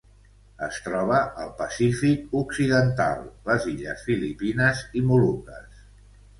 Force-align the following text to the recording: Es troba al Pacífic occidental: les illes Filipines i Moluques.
Es 0.67 0.77
troba 0.85 1.19
al 1.43 1.51
Pacífic 1.59 2.33
occidental: 2.41 3.23
les 3.53 3.69
illes 3.75 4.09
Filipines 4.11 4.85
i 5.03 5.07
Moluques. 5.13 5.81